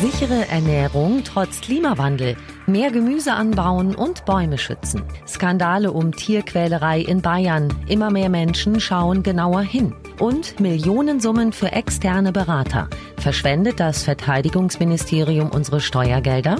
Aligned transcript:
Sichere 0.00 0.46
Ernährung 0.48 1.24
trotz 1.24 1.62
Klimawandel, 1.62 2.36
mehr 2.66 2.90
Gemüse 2.90 3.32
anbauen 3.32 3.94
und 3.94 4.26
Bäume 4.26 4.58
schützen. 4.58 5.02
Skandale 5.26 5.90
um 5.90 6.12
Tierquälerei 6.12 7.00
in 7.00 7.22
Bayern. 7.22 7.72
Immer 7.88 8.10
mehr 8.10 8.28
Menschen 8.28 8.78
schauen 8.78 9.22
genauer 9.22 9.62
hin. 9.62 9.94
Und 10.20 10.60
Millionensummen 10.60 11.52
für 11.52 11.72
externe 11.72 12.32
Berater. 12.32 12.90
Verschwendet 13.16 13.80
das 13.80 14.02
Verteidigungsministerium 14.02 15.48
unsere 15.50 15.80
Steuergelder? 15.80 16.56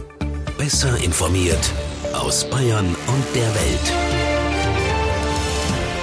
Besser 0.56 0.96
informiert 1.04 1.72
aus 2.14 2.48
Bayern 2.48 2.86
und 2.86 3.24
der 3.34 3.54
Welt. 3.54 3.92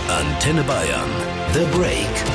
Antenne 0.08 0.62
Bayern. 0.62 1.10
The 1.54 1.66
Break. 1.76 2.33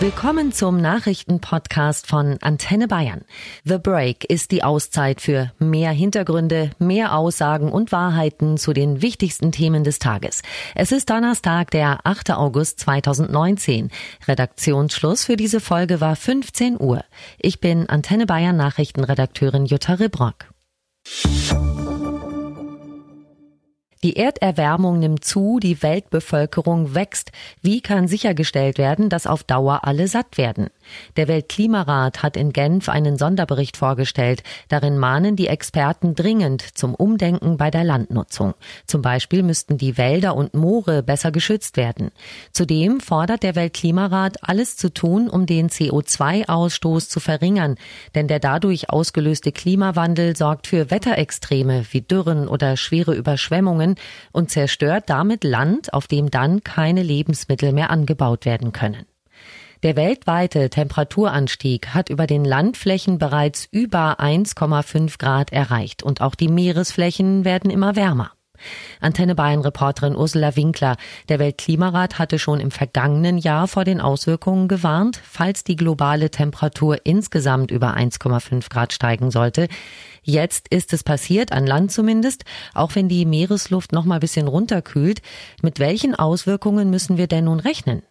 Willkommen 0.00 0.52
zum 0.52 0.80
Nachrichtenpodcast 0.80 2.06
von 2.06 2.36
Antenne 2.42 2.88
Bayern. 2.88 3.22
The 3.64 3.78
Break 3.78 4.24
ist 4.24 4.50
die 4.50 4.64
Auszeit 4.64 5.20
für 5.20 5.52
mehr 5.58 5.92
Hintergründe, 5.92 6.72
mehr 6.78 7.16
Aussagen 7.16 7.70
und 7.70 7.92
Wahrheiten 7.92 8.58
zu 8.58 8.72
den 8.72 9.02
wichtigsten 9.02 9.52
Themen 9.52 9.84
des 9.84 10.00
Tages. 10.00 10.42
Es 10.74 10.92
ist 10.92 11.08
Donnerstag, 11.08 11.70
der 11.70 12.00
8. 12.04 12.32
August 12.32 12.80
2019. 12.80 13.90
Redaktionsschluss 14.26 15.24
für 15.24 15.36
diese 15.36 15.60
Folge 15.60 16.00
war 16.00 16.16
15 16.16 16.78
Uhr. 16.78 17.04
Ich 17.38 17.60
bin 17.60 17.88
Antenne 17.88 18.26
Bayern 18.26 18.56
Nachrichtenredakteurin 18.56 19.64
Jutta 19.64 19.94
Ribrock. 19.94 20.46
Die 24.04 24.16
Erderwärmung 24.16 24.98
nimmt 24.98 25.24
zu, 25.24 25.58
die 25.58 25.82
Weltbevölkerung 25.82 26.94
wächst. 26.94 27.32
Wie 27.62 27.80
kann 27.80 28.06
sichergestellt 28.06 28.76
werden, 28.76 29.08
dass 29.08 29.26
auf 29.26 29.44
Dauer 29.44 29.84
alle 29.84 30.08
satt 30.08 30.36
werden? 30.36 30.68
Der 31.16 31.28
Weltklimarat 31.28 32.22
hat 32.22 32.36
in 32.36 32.52
Genf 32.52 32.88
einen 32.88 33.18
Sonderbericht 33.18 33.76
vorgestellt. 33.76 34.42
Darin 34.68 34.98
mahnen 34.98 35.36
die 35.36 35.48
Experten 35.48 36.14
dringend 36.14 36.62
zum 36.76 36.94
Umdenken 36.94 37.56
bei 37.56 37.70
der 37.70 37.84
Landnutzung. 37.84 38.54
Zum 38.86 39.02
Beispiel 39.02 39.42
müssten 39.42 39.78
die 39.78 39.98
Wälder 39.98 40.36
und 40.36 40.54
Moore 40.54 41.02
besser 41.02 41.30
geschützt 41.30 41.76
werden. 41.76 42.10
Zudem 42.52 43.00
fordert 43.00 43.42
der 43.42 43.54
Weltklimarat, 43.54 44.38
alles 44.42 44.76
zu 44.76 44.92
tun, 44.92 45.28
um 45.28 45.46
den 45.46 45.68
CO2-Ausstoß 45.68 47.08
zu 47.08 47.20
verringern. 47.20 47.76
Denn 48.14 48.28
der 48.28 48.40
dadurch 48.40 48.90
ausgelöste 48.90 49.52
Klimawandel 49.52 50.36
sorgt 50.36 50.66
für 50.66 50.90
Wetterextreme 50.90 51.84
wie 51.90 52.00
Dürren 52.00 52.48
oder 52.48 52.76
schwere 52.76 53.14
Überschwemmungen 53.14 53.96
und 54.32 54.50
zerstört 54.50 55.04
damit 55.08 55.44
Land, 55.44 55.92
auf 55.92 56.06
dem 56.06 56.30
dann 56.30 56.62
keine 56.62 57.02
Lebensmittel 57.02 57.72
mehr 57.72 57.90
angebaut 57.90 58.44
werden 58.44 58.72
können. 58.72 59.06
Der 59.84 59.96
weltweite 59.96 60.70
Temperaturanstieg 60.70 61.88
hat 61.88 62.08
über 62.08 62.26
den 62.26 62.42
Landflächen 62.42 63.18
bereits 63.18 63.68
über 63.70 64.18
1,5 64.18 65.18
Grad 65.18 65.52
erreicht 65.52 66.02
und 66.02 66.22
auch 66.22 66.34
die 66.34 66.48
Meeresflächen 66.48 67.44
werden 67.44 67.70
immer 67.70 67.94
wärmer. 67.94 68.32
Antenne 69.02 69.34
Bayern 69.34 69.60
Reporterin 69.60 70.16
Ursula 70.16 70.56
Winkler. 70.56 70.96
Der 71.28 71.38
Weltklimarat 71.38 72.18
hatte 72.18 72.38
schon 72.38 72.60
im 72.60 72.70
vergangenen 72.70 73.36
Jahr 73.36 73.68
vor 73.68 73.84
den 73.84 74.00
Auswirkungen 74.00 74.68
gewarnt, 74.68 75.20
falls 75.22 75.64
die 75.64 75.76
globale 75.76 76.30
Temperatur 76.30 77.00
insgesamt 77.04 77.70
über 77.70 77.94
1,5 77.94 78.70
Grad 78.70 78.94
steigen 78.94 79.30
sollte. 79.30 79.68
Jetzt 80.22 80.68
ist 80.68 80.94
es 80.94 81.04
passiert, 81.04 81.52
an 81.52 81.66
Land 81.66 81.92
zumindest, 81.92 82.46
auch 82.72 82.94
wenn 82.94 83.10
die 83.10 83.26
Meeresluft 83.26 83.92
noch 83.92 84.06
mal 84.06 84.14
ein 84.14 84.20
bisschen 84.20 84.48
runterkühlt. 84.48 85.20
Mit 85.60 85.78
welchen 85.78 86.14
Auswirkungen 86.14 86.88
müssen 86.88 87.18
wir 87.18 87.26
denn 87.26 87.44
nun 87.44 87.60
rechnen? 87.60 88.02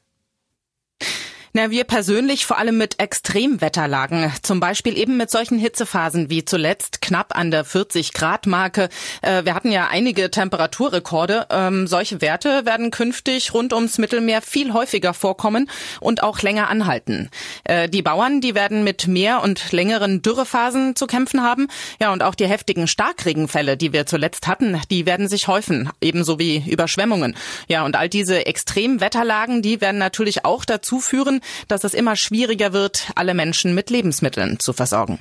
Na, 1.56 1.70
wir 1.70 1.84
persönlich 1.84 2.48
vor 2.48 2.58
allem 2.58 2.80
mit 2.80 3.00
Extremwetterlagen, 3.00 4.34
zum 4.42 4.60
Beispiel 4.60 4.98
eben 4.98 5.18
mit 5.18 5.30
solchen 5.30 5.60
Hitzephasen 5.60 6.32
wie 6.32 6.44
zuletzt 6.44 7.00
knapp 7.00 7.38
an 7.38 7.52
der 7.52 7.64
40 7.64 8.14
Grad 8.14 8.48
Marke. 8.48 8.90
Äh, 9.22 9.46
wir 9.46 9.54
hatten 9.54 9.72
ja 9.72 9.88
einige 9.88 10.32
Temperaturrekorde. 10.32 11.46
Ähm, 11.52 11.86
solche 11.86 12.22
Werte 12.22 12.66
werden 12.66 12.90
künftig 12.90 13.54
rund 13.54 13.72
ums 13.72 14.00
Mittelmeer 14.00 14.42
viel 14.42 14.74
häufiger 14.74 15.14
vorkommen 15.14 15.70
und 16.00 16.24
auch 16.24 16.42
länger 16.42 16.72
anhalten. 16.72 17.30
Äh, 17.66 17.88
die 17.88 18.02
Bauern, 18.02 18.42
die 18.42 18.56
werden 18.56 18.84
mit 18.84 19.06
mehr 19.06 19.44
und 19.44 19.72
längeren 19.72 20.24
Dürrephasen 20.24 20.96
zu 20.96 21.06
kämpfen 21.06 21.44
haben. 21.44 21.68
Ja, 22.02 22.12
und 22.14 22.24
auch 22.24 22.34
die 22.34 22.48
heftigen 22.48 22.88
Starkregenfälle, 22.88 23.78
die 23.78 23.94
wir 23.94 24.08
zuletzt 24.08 24.48
hatten, 24.48 24.82
die 24.90 25.06
werden 25.06 25.28
sich 25.28 25.48
häufen, 25.48 25.92
ebenso 26.02 26.40
wie 26.40 26.64
Überschwemmungen. 26.68 27.36
Ja, 27.68 27.86
und 27.86 27.96
all 27.96 28.10
diese 28.10 28.48
Extremwetterlagen, 28.48 29.62
die 29.62 29.82
werden 29.82 30.00
natürlich 30.00 30.46
auch 30.46 30.66
dazu 30.66 31.00
führen, 31.00 31.42
dass 31.68 31.84
es 31.84 31.94
immer 31.94 32.16
schwieriger 32.16 32.74
wird, 32.74 33.12
alle 33.16 33.34
Menschen 33.34 33.74
mit 33.76 33.90
Lebensmitteln 33.90 34.60
zu 34.60 34.74
versorgen. 34.74 35.20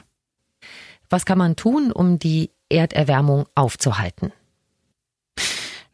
Was 1.11 1.27
kann 1.27 1.39
man 1.39 1.57
tun, 1.57 1.93
um 1.93 2.19
die 2.19 2.51
Erderwärmung 2.69 3.47
aufzuhalten? 3.55 4.33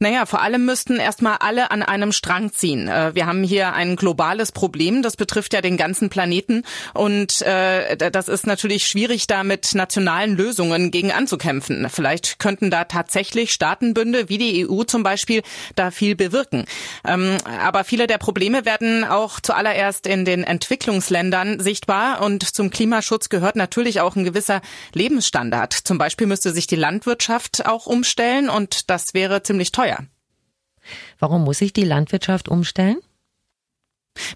Naja, 0.00 0.26
vor 0.26 0.42
allem 0.42 0.64
müssten 0.64 1.00
erstmal 1.00 1.38
alle 1.40 1.72
an 1.72 1.82
einem 1.82 2.12
Strang 2.12 2.52
ziehen. 2.52 2.86
Äh, 2.86 3.16
wir 3.16 3.26
haben 3.26 3.42
hier 3.42 3.72
ein 3.72 3.96
globales 3.96 4.52
Problem, 4.52 5.02
das 5.02 5.16
betrifft 5.16 5.54
ja 5.54 5.60
den 5.60 5.76
ganzen 5.76 6.08
Planeten 6.08 6.62
und 6.94 7.42
äh, 7.42 7.96
das 7.96 8.28
ist 8.28 8.46
natürlich 8.46 8.86
schwierig, 8.86 9.26
da 9.26 9.42
mit 9.42 9.74
nationalen 9.74 10.36
Lösungen 10.36 10.92
gegen 10.92 11.10
anzukämpfen. 11.10 11.88
Vielleicht 11.90 12.38
könnten 12.38 12.70
da 12.70 12.84
tatsächlich 12.84 13.50
Staatenbünde 13.50 14.28
wie 14.28 14.38
die 14.38 14.68
EU 14.68 14.84
zum 14.84 15.02
Beispiel 15.02 15.42
da 15.74 15.90
viel 15.90 16.14
bewirken. 16.14 16.66
Ähm, 17.04 17.36
aber 17.60 17.82
viele 17.82 18.06
der 18.06 18.18
Probleme 18.18 18.64
werden 18.64 19.02
auch 19.02 19.40
zuallererst 19.40 20.06
in 20.06 20.24
den 20.24 20.44
Entwicklungsländern 20.44 21.58
sichtbar 21.58 22.22
und 22.22 22.44
zum 22.54 22.70
Klimaschutz 22.70 23.30
gehört 23.30 23.56
natürlich 23.56 24.00
auch 24.00 24.14
ein 24.14 24.24
gewisser 24.24 24.60
Lebensstandard. 24.92 25.72
Zum 25.72 25.98
Beispiel 25.98 26.28
müsste 26.28 26.52
sich 26.52 26.68
die 26.68 26.76
Landwirtschaft 26.76 27.66
auch 27.66 27.86
umstellen 27.86 28.48
und 28.48 28.90
das 28.90 29.06
wäre 29.12 29.42
ziemlich 29.42 29.72
teuer. 29.72 29.87
Warum 31.18 31.44
muss 31.44 31.58
sich 31.58 31.72
die 31.72 31.84
Landwirtschaft 31.84 32.48
umstellen? 32.48 32.98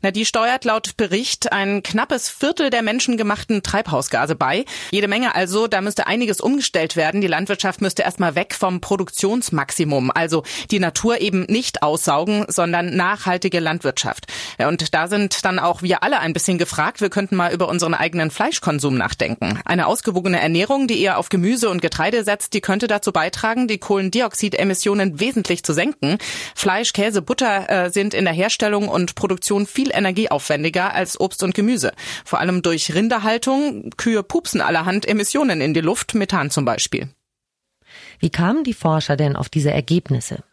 Na, 0.03 0.11
die 0.11 0.25
steuert 0.25 0.65
laut 0.65 0.97
Bericht 0.97 1.53
ein 1.53 1.83
knappes 1.83 2.29
Viertel 2.29 2.71
der 2.71 2.83
menschengemachten 2.83 3.63
Treibhausgase 3.63 4.35
bei. 4.35 4.65
Jede 4.91 5.09
Menge 5.09 5.35
also, 5.35 5.67
da 5.67 5.81
müsste 5.81 6.07
einiges 6.07 6.41
umgestellt 6.41 6.97
werden. 6.97 7.21
Die 7.21 7.27
Landwirtschaft 7.27 7.81
müsste 7.81 8.03
erstmal 8.03 8.35
weg 8.35 8.55
vom 8.55 8.81
Produktionsmaximum, 8.81 10.11
also 10.15 10.43
die 10.71 10.79
Natur 10.79 11.21
eben 11.21 11.45
nicht 11.45 11.83
aussaugen, 11.83 12.45
sondern 12.49 12.97
nachhaltige 12.97 13.61
Landwirtschaft. 13.61 14.27
Und 14.59 14.95
da 14.95 15.09
sind 15.09 15.45
dann 15.45 15.59
auch 15.59 15.83
wir 15.83 16.03
alle 16.03 16.21
ein 16.21 16.33
bisschen 16.33 16.59
gefragt. 16.59 17.01
Wir 17.01 17.11
könnten 17.11 17.37
mal 17.37 17.53
über 17.53 17.69
unseren 17.69 17.95
eigenen 17.95 18.31
Fleischkonsum 18.31 18.97
nachdenken. 18.97 19.59
Eine 19.65 19.87
ausgewogene 19.87 20.41
Ernährung, 20.41 20.87
die 20.87 21.01
eher 21.01 21.19
auf 21.19 21.29
Gemüse 21.29 21.71
und 21.71 21.83
Getreide 21.83 22.25
setzt, 22.25 22.55
die 22.55 22.61
könnte 22.61 22.87
dazu 22.87 23.13
beitragen, 23.13 23.69
die 23.69 23.79
Kohlendioxidemissionen 23.79 25.21
wesentlich 25.21 25.65
zu 25.65 25.73
senken. 25.73 26.19
Fleisch, 26.55 26.93
Käse, 26.93 27.23
Butter 27.23 27.69
äh, 27.69 27.91
sind 27.91 28.15
in 28.15 28.25
der 28.25 28.35
Herstellung 28.35 28.89
und 28.89 29.15
Produktion 29.15 29.67
viel 29.73 29.91
energieaufwendiger 29.93 30.95
als 30.95 31.19
Obst 31.19 31.43
und 31.43 31.55
Gemüse. 31.55 31.93
Vor 32.25 32.39
allem 32.39 32.63
durch 32.63 32.95
Rinderhaltung. 32.95 33.91
Kühe 33.97 34.23
pupsen 34.23 34.61
allerhand 34.61 35.09
Emissionen 35.09 35.61
in 35.61 35.75
die 35.75 35.81
Luft, 35.81 36.15
Methan 36.15 36.51
zum 36.51 36.65
Beispiel. 36.65 37.09
Wie 38.21 38.31
kamen 38.31 38.65
die 38.65 38.75
Forscher 38.75 39.17
denn 39.17 39.35
auf 39.35 39.49
diese 39.49 39.73
Ergebnisse? 39.73 40.45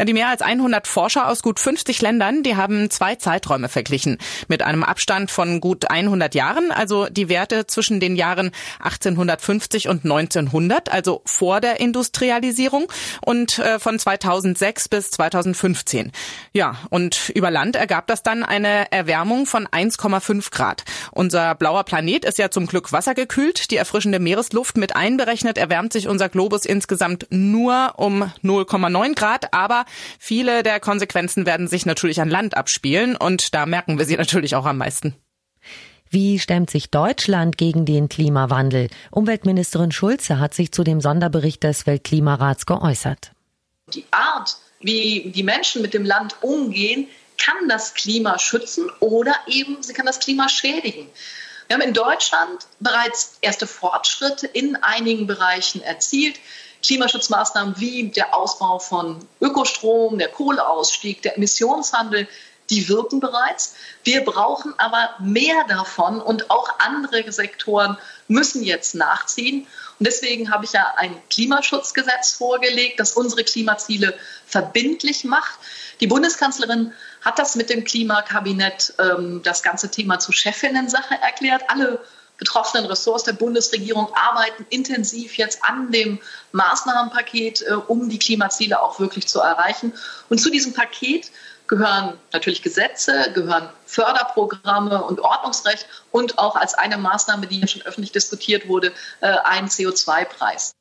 Ja, 0.00 0.06
die 0.06 0.14
mehr 0.14 0.28
als 0.28 0.40
100 0.40 0.86
Forscher 0.86 1.28
aus 1.28 1.42
gut 1.42 1.60
50 1.60 2.00
Ländern, 2.00 2.42
die 2.42 2.56
haben 2.56 2.88
zwei 2.88 3.16
Zeiträume 3.16 3.68
verglichen. 3.68 4.16
Mit 4.48 4.62
einem 4.62 4.82
Abstand 4.82 5.30
von 5.30 5.60
gut 5.60 5.90
100 5.90 6.34
Jahren, 6.34 6.72
also 6.72 7.04
die 7.10 7.28
Werte 7.28 7.66
zwischen 7.66 8.00
den 8.00 8.16
Jahren 8.16 8.50
1850 8.78 9.88
und 9.88 10.04
1900, 10.04 10.90
also 10.90 11.20
vor 11.26 11.60
der 11.60 11.80
Industrialisierung 11.80 12.90
und 13.20 13.58
äh, 13.58 13.78
von 13.78 13.98
2006 13.98 14.88
bis 14.88 15.10
2015. 15.10 16.12
Ja, 16.54 16.76
und 16.88 17.28
über 17.34 17.50
Land 17.50 17.76
ergab 17.76 18.06
das 18.06 18.22
dann 18.22 18.42
eine 18.42 18.90
Erwärmung 18.92 19.44
von 19.44 19.66
1,5 19.66 20.50
Grad. 20.50 20.82
Unser 21.10 21.54
blauer 21.54 21.84
Planet 21.84 22.24
ist 22.24 22.38
ja 22.38 22.50
zum 22.50 22.66
Glück 22.66 22.90
wassergekühlt. 22.92 23.70
Die 23.70 23.76
erfrischende 23.76 24.18
Meeresluft 24.18 24.78
mit 24.78 24.96
einberechnet 24.96 25.58
erwärmt 25.58 25.92
sich 25.92 26.08
unser 26.08 26.30
Globus 26.30 26.64
insgesamt 26.64 27.26
nur 27.28 27.92
um 27.96 28.22
0,9 28.42 29.14
Grad, 29.14 29.52
aber 29.52 29.84
Viele 30.18 30.62
der 30.62 30.80
Konsequenzen 30.80 31.46
werden 31.46 31.68
sich 31.68 31.86
natürlich 31.86 32.20
an 32.20 32.30
Land 32.30 32.56
abspielen 32.56 33.16
und 33.16 33.54
da 33.54 33.66
merken 33.66 33.98
wir 33.98 34.06
sie 34.06 34.16
natürlich 34.16 34.54
auch 34.54 34.66
am 34.66 34.78
meisten. 34.78 35.14
Wie 36.12 36.40
stemmt 36.40 36.70
sich 36.70 36.90
Deutschland 36.90 37.56
gegen 37.56 37.84
den 37.84 38.08
Klimawandel? 38.08 38.88
Umweltministerin 39.12 39.92
Schulze 39.92 40.40
hat 40.40 40.54
sich 40.54 40.72
zu 40.72 40.82
dem 40.82 41.00
Sonderbericht 41.00 41.62
des 41.62 41.86
Weltklimarats 41.86 42.66
geäußert. 42.66 43.30
Die 43.94 44.04
Art, 44.10 44.56
wie 44.80 45.30
die 45.32 45.44
Menschen 45.44 45.82
mit 45.82 45.94
dem 45.94 46.04
Land 46.04 46.36
umgehen, 46.42 47.06
kann 47.38 47.68
das 47.68 47.94
Klima 47.94 48.38
schützen 48.40 48.90
oder 48.98 49.34
eben 49.46 49.82
sie 49.82 49.92
kann 49.92 50.06
das 50.06 50.18
Klima 50.18 50.48
schädigen. 50.48 51.06
Wir 51.68 51.74
haben 51.74 51.82
in 51.82 51.94
Deutschland 51.94 52.66
bereits 52.80 53.38
erste 53.40 53.68
Fortschritte 53.68 54.48
in 54.48 54.74
einigen 54.82 55.28
Bereichen 55.28 55.80
erzielt. 55.80 56.40
Klimaschutzmaßnahmen 56.82 57.78
wie 57.78 58.08
der 58.08 58.34
Ausbau 58.34 58.78
von 58.78 59.18
Ökostrom, 59.40 60.18
der 60.18 60.28
Kohleausstieg, 60.28 61.22
der 61.22 61.36
Emissionshandel, 61.36 62.26
die 62.70 62.88
wirken 62.88 63.20
bereits. 63.20 63.74
Wir 64.04 64.24
brauchen 64.24 64.72
aber 64.78 65.10
mehr 65.18 65.64
davon 65.68 66.20
und 66.20 66.50
auch 66.50 66.78
andere 66.78 67.30
Sektoren 67.32 67.98
müssen 68.28 68.62
jetzt 68.62 68.94
nachziehen. 68.94 69.66
Und 69.98 70.06
deswegen 70.06 70.50
habe 70.50 70.64
ich 70.64 70.72
ja 70.72 70.94
ein 70.96 71.14
Klimaschutzgesetz 71.28 72.32
vorgelegt, 72.32 73.00
das 73.00 73.14
unsere 73.14 73.44
Klimaziele 73.44 74.14
verbindlich 74.46 75.24
macht. 75.24 75.58
Die 76.00 76.06
Bundeskanzlerin 76.06 76.92
hat 77.20 77.38
das 77.38 77.56
mit 77.56 77.68
dem 77.68 77.84
Klimakabinett 77.84 78.94
ähm, 78.98 79.42
das 79.42 79.62
ganze 79.62 79.90
Thema 79.90 80.18
zur 80.18 80.34
Chefinnen-Sache 80.34 81.16
erklärt. 81.20 81.64
Alle 81.68 82.00
betroffenen 82.40 82.86
Ressorts 82.86 83.22
der 83.22 83.34
Bundesregierung 83.34 84.08
arbeiten 84.14 84.66
intensiv 84.70 85.36
jetzt 85.36 85.62
an 85.62 85.92
dem 85.92 86.18
Maßnahmenpaket, 86.50 87.62
äh, 87.62 87.74
um 87.74 88.08
die 88.08 88.18
Klimaziele 88.18 88.82
auch 88.82 88.98
wirklich 88.98 89.28
zu 89.28 89.38
erreichen. 89.38 89.92
Und 90.28 90.38
zu 90.40 90.50
diesem 90.50 90.72
Paket 90.72 91.30
gehören 91.68 92.18
natürlich 92.32 92.62
Gesetze, 92.62 93.30
gehören 93.32 93.68
Förderprogramme 93.86 95.04
und 95.04 95.20
Ordnungsrecht 95.20 95.86
und 96.10 96.38
auch 96.38 96.56
als 96.56 96.74
eine 96.74 96.98
Maßnahme, 96.98 97.46
die 97.46 97.66
schon 97.68 97.82
öffentlich 97.82 98.10
diskutiert 98.10 98.66
wurde, 98.66 98.92
äh, 99.20 99.36
ein 99.44 99.68
CO2-Preis. 99.68 100.72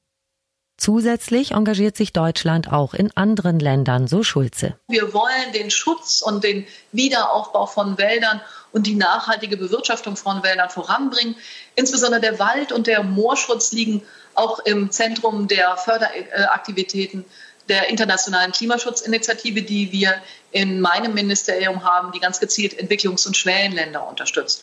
Zusätzlich 0.79 1.51
engagiert 1.51 1.97
sich 1.97 2.13
Deutschland 2.13 2.71
auch 2.71 2.93
in 2.93 3.11
anderen 3.17 3.59
Ländern, 3.59 4.07
so 4.07 4.23
Schulze. 4.23 4.79
Wir 4.87 5.13
wollen 5.13 5.51
den 5.53 5.71
Schutz 5.71 6.21
und 6.21 6.41
den 6.45 6.65
Wiederaufbau 6.93 7.65
von 7.65 7.97
Wäldern 7.97 8.39
und 8.71 8.87
die 8.87 8.95
nachhaltige 8.95 9.57
Bewirtschaftung 9.57 10.15
von 10.15 10.43
Wäldern 10.43 10.69
voranbringen. 10.69 11.35
Insbesondere 11.75 12.21
der 12.21 12.39
Wald- 12.39 12.71
und 12.71 12.87
der 12.87 13.03
Moorschutz 13.03 13.71
liegen 13.71 14.03
auch 14.35 14.59
im 14.59 14.91
Zentrum 14.91 15.47
der 15.47 15.75
Förderaktivitäten 15.77 17.25
der 17.67 17.89
internationalen 17.89 18.51
Klimaschutzinitiative, 18.51 19.61
die 19.61 19.91
wir 19.91 20.15
in 20.51 20.81
meinem 20.81 21.13
Ministerium 21.13 21.83
haben, 21.83 22.11
die 22.11 22.19
ganz 22.19 22.39
gezielt 22.39 22.73
Entwicklungs- 22.79 23.27
und 23.27 23.37
Schwellenländer 23.37 24.07
unterstützt. 24.07 24.61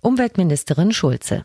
Umweltministerin 0.00 0.92
Schulze. 0.92 1.44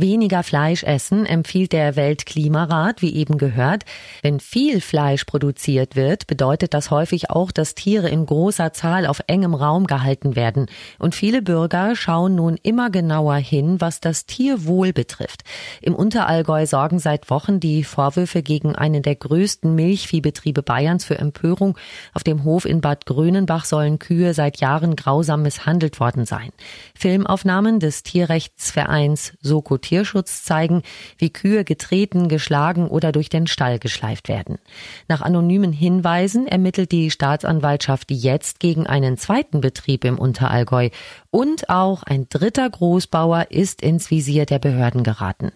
Weniger 0.00 0.44
Fleisch 0.44 0.84
essen 0.84 1.26
empfiehlt 1.26 1.72
der 1.72 1.96
Weltklimarat, 1.96 3.02
wie 3.02 3.16
eben 3.16 3.36
gehört. 3.36 3.84
Wenn 4.22 4.38
viel 4.38 4.80
Fleisch 4.80 5.24
produziert 5.24 5.96
wird, 5.96 6.28
bedeutet 6.28 6.72
das 6.72 6.92
häufig 6.92 7.30
auch, 7.30 7.50
dass 7.50 7.74
Tiere 7.74 8.08
in 8.08 8.24
großer 8.24 8.72
Zahl 8.72 9.06
auf 9.06 9.20
engem 9.26 9.54
Raum 9.54 9.88
gehalten 9.88 10.36
werden. 10.36 10.66
Und 11.00 11.16
viele 11.16 11.42
Bürger 11.42 11.96
schauen 11.96 12.36
nun 12.36 12.58
immer 12.62 12.90
genauer 12.90 13.34
hin, 13.38 13.80
was 13.80 13.98
das 13.98 14.24
Tierwohl 14.26 14.92
betrifft. 14.92 15.42
Im 15.82 15.96
Unterallgäu 15.96 16.64
sorgen 16.64 17.00
seit 17.00 17.28
Wochen 17.28 17.58
die 17.58 17.82
Vorwürfe 17.82 18.44
gegen 18.44 18.76
einen 18.76 19.02
der 19.02 19.16
größten 19.16 19.74
Milchviehbetriebe 19.74 20.62
Bayerns 20.62 21.06
für 21.06 21.18
Empörung. 21.18 21.76
Auf 22.14 22.22
dem 22.22 22.44
Hof 22.44 22.66
in 22.66 22.80
Bad 22.80 23.04
Grönenbach 23.04 23.64
sollen 23.64 23.98
Kühe 23.98 24.32
seit 24.32 24.60
Jahren 24.60 24.94
grausam 24.94 25.42
misshandelt 25.42 25.98
worden 25.98 26.24
sein. 26.24 26.50
Filmaufnahmen 26.94 27.80
des 27.80 28.04
Tierrechtsvereins 28.04 29.32
Soko 29.40 29.76
Tierschutz 29.88 30.42
zeigen, 30.42 30.82
wie 31.16 31.30
Kühe 31.30 31.64
getreten, 31.64 32.28
geschlagen 32.28 32.88
oder 32.88 33.10
durch 33.10 33.30
den 33.30 33.46
Stall 33.46 33.78
geschleift 33.78 34.28
werden. 34.28 34.58
Nach 35.08 35.22
anonymen 35.22 35.72
Hinweisen 35.72 36.46
ermittelt 36.46 36.92
die 36.92 37.10
Staatsanwaltschaft 37.10 38.10
jetzt 38.10 38.60
gegen 38.60 38.86
einen 38.86 39.16
zweiten 39.16 39.62
Betrieb 39.62 40.04
im 40.04 40.18
Unterallgäu 40.18 40.90
und 41.30 41.70
auch 41.70 42.02
ein 42.02 42.26
dritter 42.28 42.68
Großbauer 42.68 43.46
ist 43.50 43.80
ins 43.80 44.10
Visier 44.10 44.44
der 44.44 44.58
Behörden 44.58 45.04
geraten. 45.04 45.52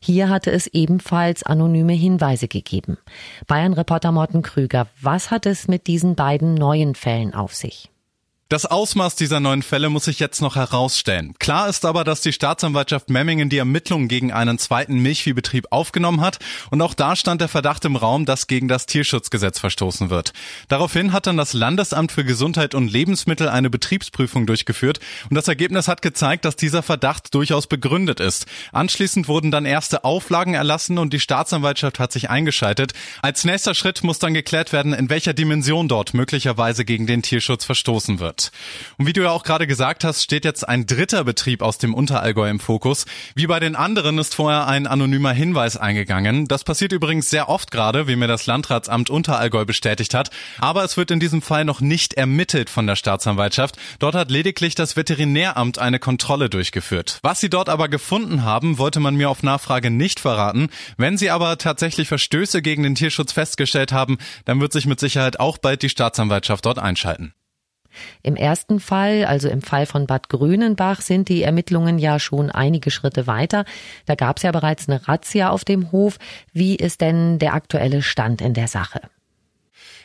Hier 0.00 0.28
hatte 0.28 0.50
es 0.50 0.66
ebenfalls 0.66 1.44
anonyme 1.44 1.92
Hinweise 1.92 2.48
gegeben. 2.48 2.98
Bayern-Reporter 3.46 4.10
Morten 4.10 4.42
Krüger, 4.42 4.88
was 5.00 5.30
hat 5.30 5.46
es 5.46 5.68
mit 5.68 5.86
diesen 5.86 6.16
beiden 6.16 6.54
neuen 6.54 6.96
Fällen 6.96 7.34
auf 7.34 7.54
sich? 7.54 7.90
Das 8.48 8.64
Ausmaß 8.64 9.16
dieser 9.16 9.40
neuen 9.40 9.64
Fälle 9.64 9.88
muss 9.88 10.04
sich 10.04 10.20
jetzt 10.20 10.40
noch 10.40 10.54
herausstellen. 10.54 11.34
Klar 11.40 11.68
ist 11.68 11.84
aber, 11.84 12.04
dass 12.04 12.20
die 12.20 12.32
Staatsanwaltschaft 12.32 13.10
Memmingen 13.10 13.48
die 13.48 13.58
Ermittlungen 13.58 14.06
gegen 14.06 14.32
einen 14.32 14.60
zweiten 14.60 15.00
Milchviehbetrieb 15.00 15.66
aufgenommen 15.70 16.20
hat 16.20 16.38
und 16.70 16.80
auch 16.80 16.94
da 16.94 17.16
stand 17.16 17.40
der 17.40 17.48
Verdacht 17.48 17.84
im 17.84 17.96
Raum, 17.96 18.24
dass 18.24 18.46
gegen 18.46 18.68
das 18.68 18.86
Tierschutzgesetz 18.86 19.58
verstoßen 19.58 20.10
wird. 20.10 20.32
Daraufhin 20.68 21.12
hat 21.12 21.26
dann 21.26 21.36
das 21.36 21.54
Landesamt 21.54 22.12
für 22.12 22.22
Gesundheit 22.22 22.76
und 22.76 22.86
Lebensmittel 22.86 23.48
eine 23.48 23.68
Betriebsprüfung 23.68 24.46
durchgeführt 24.46 25.00
und 25.28 25.34
das 25.34 25.48
Ergebnis 25.48 25.88
hat 25.88 26.00
gezeigt, 26.00 26.44
dass 26.44 26.54
dieser 26.54 26.84
Verdacht 26.84 27.34
durchaus 27.34 27.66
begründet 27.66 28.20
ist. 28.20 28.46
Anschließend 28.70 29.26
wurden 29.26 29.50
dann 29.50 29.64
erste 29.64 30.04
Auflagen 30.04 30.54
erlassen 30.54 30.98
und 30.98 31.12
die 31.12 31.18
Staatsanwaltschaft 31.18 31.98
hat 31.98 32.12
sich 32.12 32.30
eingeschaltet. 32.30 32.92
Als 33.22 33.42
nächster 33.42 33.74
Schritt 33.74 34.04
muss 34.04 34.20
dann 34.20 34.34
geklärt 34.34 34.72
werden, 34.72 34.92
in 34.92 35.10
welcher 35.10 35.34
Dimension 35.34 35.88
dort 35.88 36.14
möglicherweise 36.14 36.84
gegen 36.84 37.08
den 37.08 37.22
Tierschutz 37.22 37.64
verstoßen 37.64 38.20
wird 38.20 38.35
wird. 38.36 38.52
Und 38.98 39.06
wie 39.06 39.12
du 39.12 39.22
ja 39.22 39.30
auch 39.30 39.42
gerade 39.42 39.66
gesagt 39.66 40.04
hast, 40.04 40.22
steht 40.22 40.44
jetzt 40.44 40.68
ein 40.68 40.86
dritter 40.86 41.24
Betrieb 41.24 41.62
aus 41.62 41.78
dem 41.78 41.94
Unterallgäu 41.94 42.48
im 42.48 42.60
Fokus. 42.60 43.06
Wie 43.34 43.46
bei 43.46 43.60
den 43.60 43.76
anderen 43.76 44.18
ist 44.18 44.34
vorher 44.34 44.66
ein 44.66 44.86
anonymer 44.86 45.32
Hinweis 45.32 45.76
eingegangen. 45.76 46.46
Das 46.46 46.64
passiert 46.64 46.92
übrigens 46.92 47.30
sehr 47.30 47.48
oft 47.48 47.70
gerade, 47.70 48.08
wie 48.08 48.16
mir 48.16 48.28
das 48.28 48.46
Landratsamt 48.46 49.10
Unterallgäu 49.10 49.64
bestätigt 49.64 50.14
hat. 50.14 50.30
Aber 50.58 50.84
es 50.84 50.96
wird 50.96 51.10
in 51.10 51.20
diesem 51.20 51.42
Fall 51.42 51.64
noch 51.64 51.80
nicht 51.80 52.14
ermittelt 52.14 52.70
von 52.70 52.86
der 52.86 52.96
Staatsanwaltschaft. 52.96 53.76
Dort 53.98 54.14
hat 54.14 54.30
lediglich 54.30 54.74
das 54.74 54.96
Veterinäramt 54.96 55.78
eine 55.78 55.98
Kontrolle 55.98 56.48
durchgeführt. 56.48 57.18
Was 57.22 57.40
sie 57.40 57.50
dort 57.50 57.68
aber 57.68 57.88
gefunden 57.88 58.44
haben, 58.44 58.78
wollte 58.78 59.00
man 59.00 59.16
mir 59.16 59.30
auf 59.30 59.42
Nachfrage 59.42 59.90
nicht 59.90 60.20
verraten. 60.20 60.68
Wenn 60.96 61.18
sie 61.18 61.30
aber 61.30 61.58
tatsächlich 61.58 62.08
Verstöße 62.08 62.62
gegen 62.62 62.82
den 62.82 62.94
Tierschutz 62.94 63.32
festgestellt 63.32 63.92
haben, 63.92 64.18
dann 64.44 64.60
wird 64.60 64.72
sich 64.72 64.86
mit 64.86 65.00
Sicherheit 65.00 65.40
auch 65.40 65.58
bald 65.58 65.82
die 65.82 65.88
Staatsanwaltschaft 65.88 66.64
dort 66.64 66.78
einschalten. 66.78 67.34
Im 68.22 68.36
ersten 68.36 68.80
Fall, 68.80 69.24
also 69.24 69.48
im 69.48 69.62
Fall 69.62 69.86
von 69.86 70.06
Bad 70.06 70.28
Grünenbach, 70.28 71.00
sind 71.00 71.28
die 71.28 71.42
Ermittlungen 71.42 71.98
ja 71.98 72.18
schon 72.18 72.50
einige 72.50 72.90
Schritte 72.90 73.26
weiter. 73.26 73.64
Da 74.06 74.14
gab 74.14 74.36
es 74.36 74.42
ja 74.42 74.52
bereits 74.52 74.88
eine 74.88 75.06
Razzia 75.06 75.50
auf 75.50 75.64
dem 75.64 75.92
Hof. 75.92 76.18
Wie 76.52 76.76
ist 76.76 77.00
denn 77.00 77.38
der 77.38 77.54
aktuelle 77.54 78.02
Stand 78.02 78.40
in 78.40 78.54
der 78.54 78.68
Sache? 78.68 79.00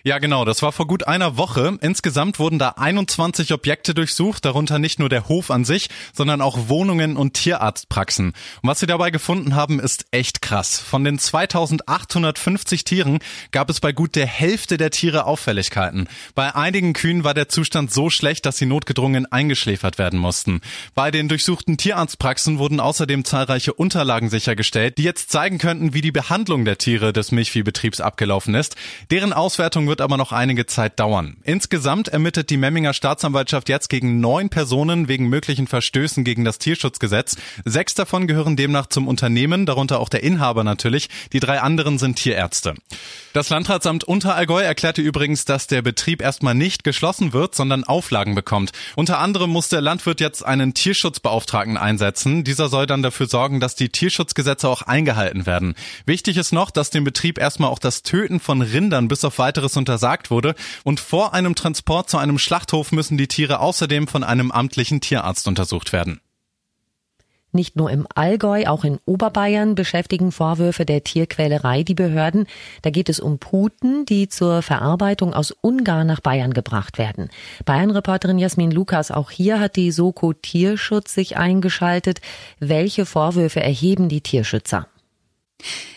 Ja, 0.03 0.17
genau. 0.17 0.45
Das 0.45 0.63
war 0.63 0.71
vor 0.71 0.87
gut 0.87 1.07
einer 1.07 1.37
Woche. 1.37 1.77
Insgesamt 1.81 2.39
wurden 2.39 2.57
da 2.57 2.69
21 2.69 3.53
Objekte 3.53 3.93
durchsucht, 3.93 4.43
darunter 4.45 4.79
nicht 4.79 4.97
nur 4.97 5.09
der 5.09 5.27
Hof 5.27 5.51
an 5.51 5.63
sich, 5.63 5.89
sondern 6.13 6.41
auch 6.41 6.69
Wohnungen 6.69 7.17
und 7.17 7.35
Tierarztpraxen. 7.35 8.27
Und 8.27 8.69
was 8.69 8.79
sie 8.79 8.87
dabei 8.87 9.11
gefunden 9.11 9.53
haben, 9.53 9.79
ist 9.79 10.05
echt 10.09 10.41
krass. 10.41 10.79
Von 10.79 11.03
den 11.03 11.19
2850 11.19 12.83
Tieren 12.83 13.19
gab 13.51 13.69
es 13.69 13.79
bei 13.79 13.91
gut 13.91 14.15
der 14.15 14.25
Hälfte 14.25 14.77
der 14.77 14.89
Tiere 14.89 15.25
Auffälligkeiten. 15.25 16.07
Bei 16.33 16.55
einigen 16.55 16.93
Kühen 16.93 17.23
war 17.23 17.35
der 17.35 17.47
Zustand 17.49 17.93
so 17.93 18.09
schlecht, 18.09 18.47
dass 18.47 18.57
sie 18.57 18.65
notgedrungen 18.65 19.31
eingeschläfert 19.31 19.99
werden 19.99 20.17
mussten. 20.17 20.61
Bei 20.95 21.11
den 21.11 21.27
durchsuchten 21.27 21.77
Tierarztpraxen 21.77 22.57
wurden 22.57 22.79
außerdem 22.79 23.23
zahlreiche 23.23 23.73
Unterlagen 23.73 24.31
sichergestellt, 24.31 24.97
die 24.97 25.03
jetzt 25.03 25.31
zeigen 25.31 25.59
könnten, 25.59 25.93
wie 25.93 26.01
die 26.01 26.11
Behandlung 26.11 26.65
der 26.65 26.79
Tiere 26.79 27.13
des 27.13 27.31
Milchviehbetriebs 27.31 28.01
abgelaufen 28.01 28.55
ist. 28.55 28.75
Deren 29.11 29.33
Auswertung 29.33 29.90
wird 29.91 29.99
aber 29.99 30.15
noch 30.15 30.31
einige 30.31 30.65
Zeit 30.67 31.01
dauern. 31.01 31.35
Insgesamt 31.43 32.07
ermittelt 32.07 32.49
die 32.49 32.55
Memminger 32.55 32.93
Staatsanwaltschaft 32.93 33.67
jetzt 33.67 33.89
gegen 33.89 34.21
neun 34.21 34.47
Personen 34.47 35.09
wegen 35.09 35.27
möglichen 35.27 35.67
Verstößen 35.67 36.23
gegen 36.23 36.45
das 36.45 36.59
Tierschutzgesetz. 36.59 37.35
Sechs 37.65 37.93
davon 37.93 38.25
gehören 38.25 38.55
demnach 38.55 38.85
zum 38.85 39.09
Unternehmen, 39.09 39.65
darunter 39.65 39.99
auch 39.99 40.07
der 40.07 40.23
Inhaber 40.23 40.63
natürlich. 40.63 41.09
Die 41.33 41.41
drei 41.41 41.59
anderen 41.59 41.99
sind 41.99 42.15
Tierärzte. 42.15 42.75
Das 43.33 43.49
Landratsamt 43.49 44.05
Unterallgäu 44.05 44.61
erklärte 44.61 45.01
übrigens, 45.01 45.43
dass 45.43 45.67
der 45.67 45.81
Betrieb 45.81 46.21
erstmal 46.21 46.55
nicht 46.55 46.85
geschlossen 46.85 47.33
wird, 47.33 47.53
sondern 47.53 47.83
Auflagen 47.83 48.33
bekommt. 48.33 48.71
Unter 48.95 49.19
anderem 49.19 49.49
muss 49.49 49.67
der 49.67 49.81
Landwirt 49.81 50.21
jetzt 50.21 50.45
einen 50.45 50.73
Tierschutzbeauftragten 50.73 51.75
einsetzen. 51.75 52.45
Dieser 52.45 52.69
soll 52.69 52.85
dann 52.85 53.03
dafür 53.03 53.27
sorgen, 53.27 53.59
dass 53.59 53.75
die 53.75 53.89
Tierschutzgesetze 53.89 54.69
auch 54.69 54.83
eingehalten 54.83 55.45
werden. 55.45 55.75
Wichtig 56.05 56.37
ist 56.37 56.53
noch, 56.53 56.71
dass 56.71 56.91
dem 56.91 57.03
Betrieb 57.03 57.37
erstmal 57.37 57.69
auch 57.69 57.79
das 57.79 58.03
Töten 58.03 58.39
von 58.39 58.61
Rindern 58.61 59.09
bis 59.09 59.25
auf 59.25 59.37
weiteres 59.37 59.80
untersagt 59.81 60.31
wurde 60.31 60.55
und 60.83 60.99
vor 60.99 61.33
einem 61.33 61.55
Transport 61.55 62.09
zu 62.09 62.17
einem 62.17 62.37
Schlachthof 62.37 62.91
müssen 62.91 63.17
die 63.17 63.27
Tiere 63.27 63.59
außerdem 63.59 64.07
von 64.07 64.23
einem 64.23 64.51
amtlichen 64.51 65.01
Tierarzt 65.01 65.47
untersucht 65.47 65.91
werden. 65.93 66.21
Nicht 67.53 67.75
nur 67.75 67.91
im 67.91 68.07
Allgäu, 68.15 68.65
auch 68.67 68.85
in 68.85 68.99
Oberbayern 69.05 69.75
beschäftigen 69.75 70.31
Vorwürfe 70.31 70.85
der 70.85 71.03
Tierquälerei 71.03 71.83
die 71.83 71.95
Behörden. 71.95 72.47
Da 72.81 72.91
geht 72.91 73.09
es 73.09 73.19
um 73.19 73.39
Puten, 73.39 74.05
die 74.05 74.29
zur 74.29 74.61
Verarbeitung 74.61 75.33
aus 75.33 75.51
Ungarn 75.51 76.07
nach 76.07 76.21
Bayern 76.21 76.53
gebracht 76.53 76.97
werden. 76.97 77.29
Bayern-Reporterin 77.65 78.39
Jasmin 78.39 78.71
Lukas, 78.71 79.11
auch 79.11 79.31
hier 79.31 79.59
hat 79.59 79.75
die 79.75 79.91
Soko 79.91 80.31
Tierschutz 80.31 81.13
sich 81.13 81.35
eingeschaltet. 81.35 82.21
Welche 82.59 83.05
Vorwürfe 83.05 83.61
erheben 83.61 84.07
die 84.07 84.21
Tierschützer? 84.21 84.87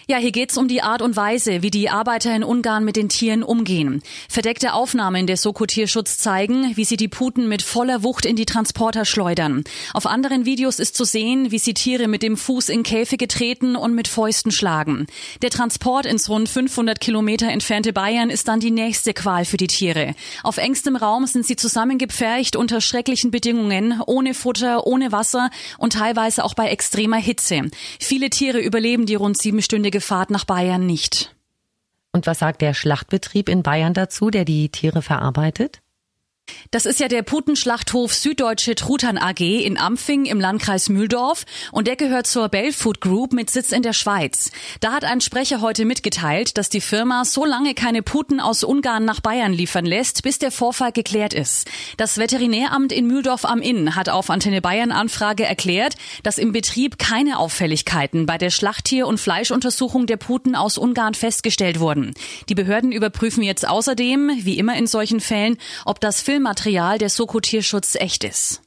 Ja, 0.06 0.18
hier 0.18 0.32
geht's 0.32 0.58
um 0.58 0.68
die 0.68 0.82
Art 0.82 1.00
und 1.00 1.16
Weise, 1.16 1.62
wie 1.62 1.70
die 1.70 1.88
Arbeiter 1.88 2.36
in 2.36 2.44
Ungarn 2.44 2.84
mit 2.84 2.96
den 2.96 3.08
Tieren 3.08 3.42
umgehen. 3.42 4.02
Verdeckte 4.28 4.74
Aufnahmen 4.74 5.26
des 5.26 5.40
Soko-Tierschutz 5.40 6.18
zeigen, 6.18 6.76
wie 6.76 6.84
sie 6.84 6.98
die 6.98 7.08
Puten 7.08 7.48
mit 7.48 7.62
voller 7.62 8.02
Wucht 8.02 8.26
in 8.26 8.36
die 8.36 8.44
Transporter 8.44 9.06
schleudern. 9.06 9.64
Auf 9.94 10.04
anderen 10.04 10.44
Videos 10.44 10.78
ist 10.78 10.94
zu 10.94 11.04
sehen, 11.04 11.52
wie 11.52 11.58
sie 11.58 11.72
Tiere 11.72 12.06
mit 12.06 12.22
dem 12.22 12.36
Fuß 12.36 12.68
in 12.68 12.82
Käfige 12.82 13.28
treten 13.28 13.76
und 13.76 13.94
mit 13.94 14.06
Fäusten 14.06 14.52
schlagen. 14.52 15.06
Der 15.40 15.48
Transport 15.48 16.04
ins 16.04 16.28
rund 16.28 16.50
500 16.50 17.00
Kilometer 17.00 17.48
entfernte 17.48 17.94
Bayern 17.94 18.28
ist 18.28 18.46
dann 18.48 18.60
die 18.60 18.70
nächste 18.70 19.14
Qual 19.14 19.46
für 19.46 19.56
die 19.56 19.68
Tiere. 19.68 20.14
Auf 20.42 20.58
engstem 20.58 20.96
Raum 20.96 21.26
sind 21.26 21.46
sie 21.46 21.56
zusammengepfercht 21.56 22.56
unter 22.56 22.82
schrecklichen 22.82 23.30
Bedingungen, 23.30 24.02
ohne 24.06 24.34
Futter, 24.34 24.86
ohne 24.86 25.12
Wasser 25.12 25.48
und 25.78 25.94
teilweise 25.94 26.44
auch 26.44 26.52
bei 26.52 26.68
extremer 26.68 27.16
Hitze. 27.16 27.70
Viele 27.98 28.28
Tiere 28.28 28.60
überleben 28.60 29.06
die 29.06 29.14
rund 29.14 29.40
siebenstündige 29.40 29.93
Fahrt 30.00 30.30
nach 30.30 30.44
Bayern 30.44 30.86
nicht. 30.86 31.34
Und 32.12 32.26
was 32.26 32.38
sagt 32.38 32.62
der 32.62 32.74
Schlachtbetrieb 32.74 33.48
in 33.48 33.62
Bayern 33.62 33.94
dazu, 33.94 34.30
der 34.30 34.44
die 34.44 34.68
Tiere 34.68 35.02
verarbeitet? 35.02 35.82
Das 36.70 36.86
ist 36.86 36.98
ja 36.98 37.08
der 37.08 37.22
Putenschlachthof 37.22 38.12
Süddeutsche 38.12 38.74
Truthahn 38.74 39.16
AG 39.16 39.40
in 39.40 39.78
Ampfing 39.78 40.24
im 40.24 40.40
Landkreis 40.40 40.88
Mühldorf 40.88 41.44
und 41.70 41.86
der 41.86 41.94
gehört 41.94 42.26
zur 42.26 42.48
Bellfood 42.48 43.00
Group 43.00 43.32
mit 43.32 43.48
Sitz 43.48 43.70
in 43.70 43.82
der 43.82 43.92
Schweiz. 43.92 44.50
Da 44.80 44.92
hat 44.92 45.04
ein 45.04 45.20
Sprecher 45.20 45.60
heute 45.60 45.84
mitgeteilt, 45.84 46.58
dass 46.58 46.70
die 46.70 46.80
Firma 46.80 47.24
so 47.24 47.44
lange 47.44 47.74
keine 47.74 48.02
Puten 48.02 48.40
aus 48.40 48.64
Ungarn 48.64 49.04
nach 49.04 49.20
Bayern 49.20 49.52
liefern 49.52 49.86
lässt, 49.86 50.22
bis 50.24 50.40
der 50.40 50.50
Vorfall 50.50 50.90
geklärt 50.90 51.32
ist. 51.32 51.70
Das 51.96 52.18
Veterinäramt 52.18 52.92
in 52.92 53.06
Mühldorf 53.06 53.44
am 53.44 53.60
Inn 53.62 53.94
hat 53.94 54.08
auf 54.08 54.28
Antenne 54.28 54.60
Bayern 54.60 54.90
Anfrage 54.90 55.44
erklärt, 55.44 55.94
dass 56.24 56.38
im 56.38 56.50
Betrieb 56.50 56.98
keine 56.98 57.38
Auffälligkeiten 57.38 58.26
bei 58.26 58.36
der 58.36 58.50
Schlachttier- 58.50 59.06
und 59.06 59.20
Fleischuntersuchung 59.20 60.06
der 60.06 60.16
Puten 60.16 60.56
aus 60.56 60.76
Ungarn 60.76 61.14
festgestellt 61.14 61.78
wurden. 61.78 62.14
Die 62.48 62.56
Behörden 62.56 62.90
überprüfen 62.90 63.44
jetzt 63.44 63.66
außerdem, 63.68 64.32
wie 64.40 64.58
immer 64.58 64.76
in 64.76 64.88
solchen 64.88 65.20
Fällen, 65.20 65.56
ob 65.84 66.00
das 66.00 66.20
Filmmaterial 66.34 66.98
der 66.98 67.10
Soko 67.10 67.38
Tierschutz 67.38 67.94
echt 67.94 68.24
ist. 68.24 68.60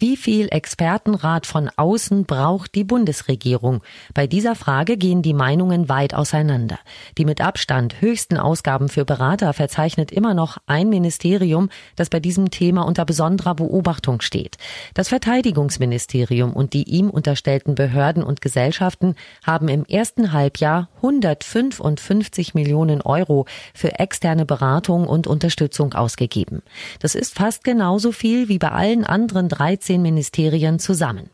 Wie 0.00 0.16
viel 0.16 0.46
Expertenrat 0.52 1.44
von 1.44 1.70
außen 1.74 2.24
braucht 2.24 2.76
die 2.76 2.84
Bundesregierung? 2.84 3.82
Bei 4.14 4.28
dieser 4.28 4.54
Frage 4.54 4.96
gehen 4.96 5.22
die 5.22 5.34
Meinungen 5.34 5.88
weit 5.88 6.14
auseinander. 6.14 6.78
Die 7.16 7.24
mit 7.24 7.40
Abstand 7.40 8.00
höchsten 8.00 8.36
Ausgaben 8.36 8.88
für 8.88 9.04
Berater 9.04 9.52
verzeichnet 9.52 10.12
immer 10.12 10.34
noch 10.34 10.58
ein 10.68 10.88
Ministerium, 10.88 11.68
das 11.96 12.10
bei 12.10 12.20
diesem 12.20 12.52
Thema 12.52 12.82
unter 12.82 13.04
besonderer 13.04 13.56
Beobachtung 13.56 14.20
steht. 14.20 14.56
Das 14.94 15.08
Verteidigungsministerium 15.08 16.52
und 16.52 16.74
die 16.74 16.84
ihm 16.84 17.10
unterstellten 17.10 17.74
Behörden 17.74 18.22
und 18.22 18.40
Gesellschaften 18.40 19.16
haben 19.44 19.66
im 19.66 19.84
ersten 19.84 20.32
Halbjahr 20.32 20.90
155 20.98 22.54
Millionen 22.54 23.02
Euro 23.02 23.46
für 23.74 23.98
externe 23.98 24.46
Beratung 24.46 25.08
und 25.08 25.26
Unterstützung 25.26 25.94
ausgegeben. 25.94 26.62
Das 27.00 27.16
ist 27.16 27.34
fast 27.34 27.64
genauso 27.64 28.12
viel 28.12 28.48
wie 28.48 28.58
bei 28.58 28.70
allen 28.70 29.02
anderen 29.02 29.48
13 29.48 29.87
16 29.88 30.02
Ministerien 30.02 30.78
zusammen. 30.78 31.30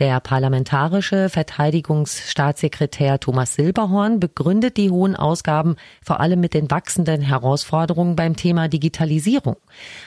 Der 0.00 0.18
parlamentarische 0.18 1.28
Verteidigungsstaatssekretär 1.28 3.20
Thomas 3.20 3.54
Silberhorn 3.54 4.18
begründet 4.18 4.76
die 4.76 4.90
hohen 4.90 5.14
Ausgaben 5.14 5.76
vor 6.02 6.18
allem 6.18 6.40
mit 6.40 6.54
den 6.54 6.68
wachsenden 6.72 7.20
Herausforderungen 7.22 8.16
beim 8.16 8.34
Thema 8.34 8.66
Digitalisierung. 8.66 9.54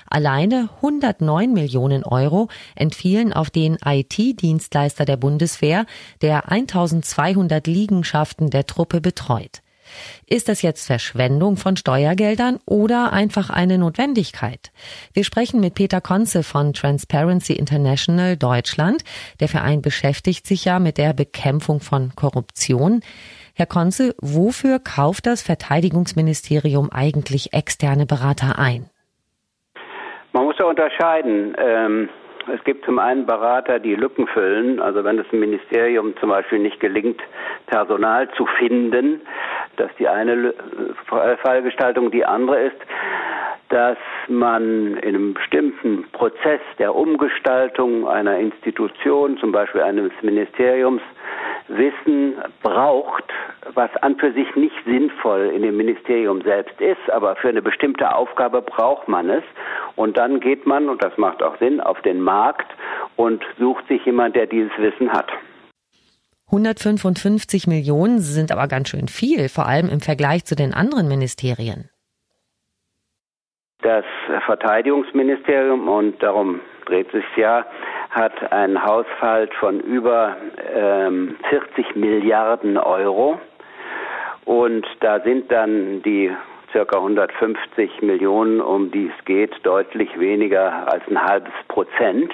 Alleine 0.09 0.67
109 0.81 1.53
Millionen 1.53 2.03
Euro 2.03 2.49
entfielen 2.75 3.31
auf 3.31 3.49
den 3.49 3.77
IT-Dienstleister 3.85 5.05
der 5.05 5.15
Bundeswehr, 5.15 5.85
der 6.21 6.51
1200 6.51 7.67
Liegenschaften 7.67 8.49
der 8.49 8.65
Truppe 8.65 8.99
betreut. 8.99 9.61
Ist 10.25 10.49
das 10.49 10.61
jetzt 10.61 10.87
Verschwendung 10.87 11.57
von 11.57 11.77
Steuergeldern 11.77 12.59
oder 12.65 13.13
einfach 13.13 13.49
eine 13.49 13.77
Notwendigkeit? 13.77 14.71
Wir 15.13 15.23
sprechen 15.23 15.59
mit 15.59 15.75
Peter 15.75 16.01
Konze 16.01 16.43
von 16.43 16.73
Transparency 16.73 17.53
International 17.53 18.37
Deutschland. 18.37 19.03
Der 19.39 19.47
Verein 19.47 19.81
beschäftigt 19.81 20.47
sich 20.47 20.65
ja 20.65 20.79
mit 20.79 20.97
der 20.97 21.13
Bekämpfung 21.13 21.79
von 21.79 22.11
Korruption. 22.15 23.01
Herr 23.55 23.65
Konze, 23.65 24.15
wofür 24.21 24.79
kauft 24.79 25.25
das 25.25 25.41
Verteidigungsministerium 25.41 26.91
eigentlich 26.91 27.53
externe 27.53 28.05
Berater 28.05 28.59
ein? 28.59 28.89
Man 30.33 30.45
muss 30.45 30.55
ja 30.59 30.65
unterscheiden. 30.65 31.55
Ähm 31.57 32.09
es 32.53 32.63
gibt 32.63 32.85
zum 32.85 32.99
einen 32.99 33.25
Berater, 33.25 33.79
die 33.79 33.95
Lücken 33.95 34.27
füllen. 34.27 34.79
Also 34.79 35.03
wenn 35.03 35.19
es 35.19 35.27
dem 35.29 35.41
Ministerium 35.41 36.15
zum 36.17 36.29
Beispiel 36.29 36.59
nicht 36.59 36.79
gelingt, 36.79 37.21
Personal 37.67 38.29
zu 38.37 38.45
finden, 38.57 39.21
dass 39.77 39.89
die 39.97 40.07
eine 40.07 40.53
Fallgestaltung 41.41 42.11
die 42.11 42.25
andere 42.25 42.65
ist, 42.65 42.77
dass 43.69 43.97
man 44.27 44.97
in 44.97 45.15
einem 45.15 45.33
bestimmten 45.33 46.05
Prozess 46.11 46.61
der 46.79 46.95
Umgestaltung 46.95 48.07
einer 48.07 48.37
Institution, 48.37 49.37
zum 49.37 49.51
Beispiel 49.51 49.81
eines 49.81 50.11
Ministeriums, 50.21 51.01
Wissen 51.67 52.35
braucht, 52.63 53.25
was 53.73 53.93
an 53.97 54.15
für 54.17 54.31
sich 54.31 54.55
nicht 54.55 54.75
sinnvoll 54.85 55.51
in 55.53 55.63
dem 55.63 55.75
Ministerium 55.75 56.41
selbst 56.41 56.79
ist, 56.79 57.11
aber 57.11 57.35
für 57.35 57.49
eine 57.49 57.61
bestimmte 57.61 58.15
Aufgabe 58.15 58.61
braucht 58.61 59.09
man 59.09 59.29
es. 59.29 59.43
Und 59.97 60.17
dann 60.17 60.39
geht 60.39 60.65
man, 60.65 60.87
und 60.87 61.03
das 61.03 61.17
macht 61.17 61.43
auch 61.43 61.57
Sinn, 61.57 61.81
auf 61.81 62.01
den 62.03 62.21
Markt 62.21 62.73
und 63.17 63.43
sucht 63.59 63.85
sich 63.89 64.05
jemand, 64.05 64.37
der 64.37 64.47
dieses 64.47 64.71
Wissen 64.77 65.11
hat. 65.11 65.27
155 66.49 67.67
Millionen 67.67 68.19
sind 68.19 68.51
aber 68.51 68.67
ganz 68.67 68.89
schön 68.89 69.07
viel, 69.09 69.49
vor 69.49 69.67
allem 69.67 69.89
im 69.89 69.99
Vergleich 69.99 70.45
zu 70.45 70.55
den 70.55 70.73
anderen 70.73 71.07
Ministerien. 71.07 71.89
Das 73.81 74.05
Verteidigungsministerium, 74.45 75.87
und 75.89 76.23
darum 76.23 76.61
dreht 76.85 77.11
sich 77.11 77.25
ja, 77.35 77.65
hat 78.11 78.51
einen 78.51 78.81
Haushalt 78.81 79.53
von 79.55 79.79
über 79.81 80.37
ähm, 80.73 81.35
40 81.49 81.95
Milliarden 81.95 82.77
Euro. 82.77 83.39
Und 84.45 84.87
da 85.01 85.19
sind 85.19 85.51
dann 85.51 86.01
die 86.03 86.31
circa 86.77 86.97
150 86.97 88.03
Millionen, 88.03 88.61
um 88.61 88.91
die 88.91 89.07
es 89.07 89.25
geht, 89.25 89.51
deutlich 89.63 90.19
weniger 90.19 90.87
als 90.87 91.01
ein 91.09 91.19
halbes 91.19 91.53
Prozent. 91.67 92.31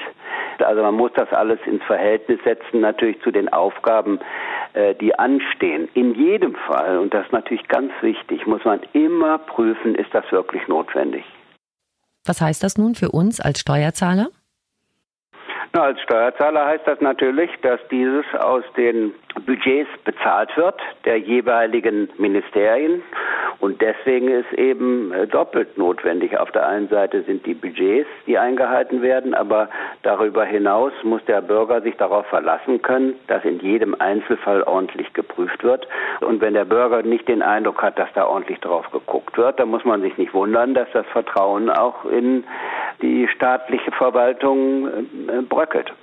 Also 0.59 0.81
man 0.81 0.95
muss 0.95 1.11
das 1.15 1.31
alles 1.31 1.59
ins 1.65 1.83
Verhältnis 1.83 2.39
setzen, 2.43 2.81
natürlich 2.81 3.21
zu 3.21 3.31
den 3.31 3.47
Aufgaben, 3.53 4.19
äh, 4.73 4.95
die 4.95 5.17
anstehen. 5.17 5.87
In 5.93 6.13
jedem 6.15 6.55
Fall, 6.55 6.97
und 6.97 7.13
das 7.13 7.25
ist 7.25 7.31
natürlich 7.31 7.65
ganz 7.69 7.91
wichtig, 8.01 8.45
muss 8.45 8.65
man 8.65 8.81
immer 8.91 9.37
prüfen, 9.37 9.95
ist 9.95 10.13
das 10.13 10.29
wirklich 10.31 10.67
notwendig. 10.67 11.23
Was 12.25 12.41
heißt 12.41 12.63
das 12.63 12.77
nun 12.77 12.95
für 12.95 13.11
uns 13.11 13.39
als 13.39 13.61
Steuerzahler? 13.61 14.27
Na, 15.75 15.85
als 15.85 15.99
Steuerzahler 16.01 16.65
heißt 16.67 16.85
das 16.85 17.01
natürlich, 17.01 17.49
dass 17.61 17.79
dieses 17.89 18.25
aus 18.39 18.63
den 18.77 19.13
Budgets 19.45 19.89
bezahlt 20.03 20.55
wird 20.55 20.79
der 21.05 21.17
jeweiligen 21.17 22.09
Ministerien 22.17 23.01
und 23.63 23.79
deswegen 23.79 24.27
ist 24.27 24.51
eben 24.51 25.13
äh, 25.13 25.25
doppelt 25.25 25.77
notwendig. 25.77 26.37
Auf 26.37 26.51
der 26.51 26.67
einen 26.67 26.89
Seite 26.89 27.23
sind 27.23 27.45
die 27.45 27.53
Budgets, 27.53 28.09
die 28.27 28.37
eingehalten 28.37 29.01
werden, 29.01 29.33
aber 29.33 29.69
darüber 30.01 30.43
hinaus 30.43 30.91
muss 31.03 31.23
der 31.29 31.39
Bürger 31.39 31.79
sich 31.79 31.95
darauf 31.95 32.25
verlassen 32.25 32.81
können, 32.81 33.15
dass 33.27 33.45
in 33.45 33.59
jedem 33.59 33.95
Einzelfall 33.97 34.63
ordentlich 34.63 35.13
geprüft 35.13 35.63
wird. 35.63 35.87
Und 36.19 36.41
wenn 36.41 36.55
der 36.55 36.65
Bürger 36.65 37.03
nicht 37.03 37.29
den 37.29 37.41
Eindruck 37.41 37.81
hat, 37.81 37.97
dass 37.97 38.09
da 38.15 38.27
ordentlich 38.27 38.59
drauf 38.59 38.91
geguckt 38.91 39.37
wird, 39.37 39.57
dann 39.61 39.69
muss 39.69 39.85
man 39.85 40.01
sich 40.01 40.17
nicht 40.17 40.33
wundern, 40.33 40.73
dass 40.73 40.89
das 40.91 41.05
Vertrauen 41.13 41.69
auch 41.69 42.03
in 42.03 42.43
die 43.01 43.29
staatliche 43.29 43.93
Verwaltung 43.93 44.89
äh, 44.89 45.41
bröckelt. 45.47 45.93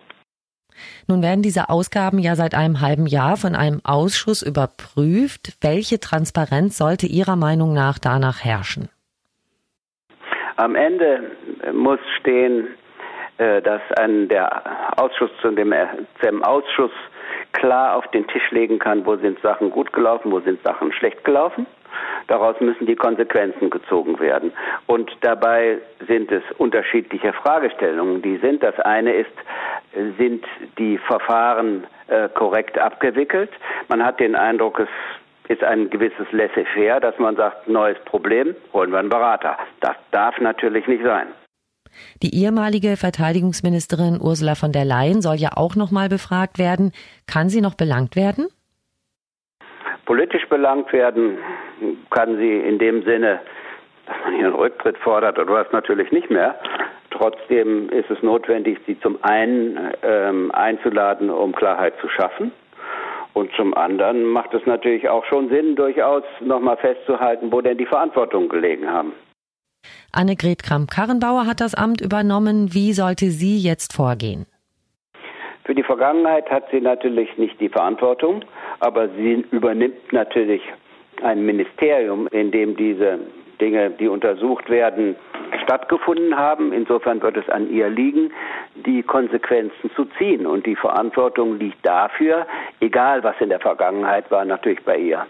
Nun 1.08 1.22
werden 1.22 1.42
diese 1.42 1.68
Ausgaben 1.68 2.18
ja 2.18 2.34
seit 2.34 2.54
einem 2.54 2.80
halben 2.80 3.06
Jahr 3.06 3.36
von 3.36 3.54
einem 3.54 3.80
Ausschuss 3.84 4.42
überprüft. 4.42 5.56
Welche 5.60 6.00
Transparenz 6.00 6.78
sollte 6.78 7.06
Ihrer 7.06 7.36
Meinung 7.36 7.72
nach 7.72 7.98
danach 7.98 8.44
herrschen? 8.44 8.88
Am 10.56 10.74
Ende 10.74 11.30
muss 11.72 12.00
stehen, 12.18 12.68
äh, 13.38 13.62
dass 13.62 13.80
ein, 13.98 14.28
der 14.28 15.00
Ausschuss 15.00 15.30
zu 15.40 15.50
dem, 15.52 15.74
dem 16.22 16.44
Ausschuss 16.44 16.92
klar 17.52 17.96
auf 17.96 18.06
den 18.08 18.26
Tisch 18.28 18.50
legen 18.50 18.78
kann, 18.78 19.06
wo 19.06 19.16
sind 19.16 19.40
Sachen 19.40 19.70
gut 19.70 19.92
gelaufen, 19.92 20.30
wo 20.30 20.40
sind 20.40 20.62
Sachen 20.62 20.92
schlecht 20.92 21.24
gelaufen. 21.24 21.66
Daraus 22.28 22.60
müssen 22.60 22.86
die 22.86 22.96
Konsequenzen 22.96 23.70
gezogen 23.70 24.20
werden. 24.20 24.52
Und 24.86 25.10
dabei 25.22 25.78
sind 26.06 26.30
es 26.30 26.42
unterschiedliche 26.58 27.32
Fragestellungen, 27.32 28.22
die 28.22 28.36
sind. 28.36 28.62
Das 28.62 28.78
eine 28.80 29.14
ist, 29.14 29.32
sind 30.18 30.44
die 30.78 30.98
Verfahren 30.98 31.86
äh, 32.08 32.28
korrekt 32.28 32.78
abgewickelt? 32.78 33.50
Man 33.88 34.04
hat 34.04 34.20
den 34.20 34.34
Eindruck, 34.34 34.80
es 34.80 34.88
ist 35.48 35.64
ein 35.64 35.90
gewisses 35.90 36.26
Laissez-faire, 36.30 37.00
dass 37.00 37.18
man 37.18 37.36
sagt, 37.36 37.68
neues 37.68 37.98
Problem, 38.04 38.54
holen 38.72 38.92
wir 38.92 39.00
einen 39.00 39.08
Berater. 39.08 39.58
Das 39.80 39.96
darf 40.12 40.38
natürlich 40.38 40.86
nicht 40.86 41.04
sein. 41.04 41.28
Die 42.22 42.34
ehemalige 42.34 42.96
Verteidigungsministerin 42.96 44.20
Ursula 44.20 44.54
von 44.54 44.70
der 44.70 44.84
Leyen 44.84 45.22
soll 45.22 45.36
ja 45.36 45.50
auch 45.56 45.74
noch 45.74 45.90
mal 45.90 46.08
befragt 46.08 46.58
werden. 46.58 46.92
Kann 47.26 47.48
sie 47.48 47.60
noch 47.60 47.74
belangt 47.74 48.14
werden? 48.14 48.46
Politisch 50.06 50.48
belangt 50.48 50.92
werden 50.92 51.38
kann 52.10 52.36
sie 52.36 52.58
in 52.58 52.78
dem 52.78 53.02
Sinne, 53.04 53.40
dass 54.06 54.16
man 54.24 54.36
ihren 54.36 54.54
Rücktritt 54.54 54.98
fordert 54.98 55.38
oder 55.38 55.52
was 55.52 55.72
natürlich 55.72 56.10
nicht 56.12 56.30
mehr. 56.30 56.58
Trotzdem 57.20 57.90
ist 57.90 58.10
es 58.10 58.22
notwendig, 58.22 58.78
sie 58.86 58.98
zum 59.00 59.22
einen 59.22 59.78
ähm, 60.02 60.50
einzuladen, 60.52 61.28
um 61.28 61.54
Klarheit 61.54 61.92
zu 62.00 62.08
schaffen. 62.08 62.50
Und 63.34 63.52
zum 63.56 63.74
anderen 63.74 64.24
macht 64.24 64.54
es 64.54 64.64
natürlich 64.64 65.06
auch 65.06 65.26
schon 65.26 65.50
Sinn, 65.50 65.76
durchaus 65.76 66.22
nochmal 66.40 66.78
festzuhalten, 66.78 67.52
wo 67.52 67.60
denn 67.60 67.76
die 67.76 67.84
Verantwortung 67.84 68.48
gelegen 68.48 68.88
haben. 68.88 69.12
Annegret 70.12 70.62
Kramp-Karrenbauer 70.62 71.46
hat 71.46 71.60
das 71.60 71.74
Amt 71.74 72.00
übernommen. 72.00 72.72
Wie 72.72 72.94
sollte 72.94 73.26
sie 73.26 73.58
jetzt 73.58 73.92
vorgehen? 73.92 74.46
Für 75.64 75.74
die 75.74 75.82
Vergangenheit 75.82 76.50
hat 76.50 76.70
sie 76.72 76.80
natürlich 76.80 77.36
nicht 77.36 77.60
die 77.60 77.68
Verantwortung, 77.68 78.46
aber 78.78 79.10
sie 79.10 79.44
übernimmt 79.50 80.10
natürlich 80.10 80.62
ein 81.22 81.44
Ministerium, 81.44 82.28
in 82.28 82.50
dem 82.50 82.76
diese 82.76 83.18
Dinge, 83.60 83.90
die 83.90 84.08
untersucht 84.08 84.70
werden, 84.70 85.16
stattgefunden 85.62 86.36
haben. 86.36 86.72
Insofern 86.72 87.22
wird 87.22 87.36
es 87.36 87.48
an 87.48 87.70
ihr 87.70 87.88
liegen, 87.88 88.32
die 88.74 89.02
Konsequenzen 89.02 89.90
zu 89.94 90.06
ziehen. 90.18 90.46
Und 90.46 90.66
die 90.66 90.76
Verantwortung 90.76 91.58
liegt 91.58 91.86
dafür, 91.86 92.46
egal 92.80 93.22
was 93.22 93.36
in 93.40 93.48
der 93.48 93.60
Vergangenheit 93.60 94.30
war, 94.30 94.44
natürlich 94.44 94.82
bei 94.84 94.96
ihr. 94.96 95.26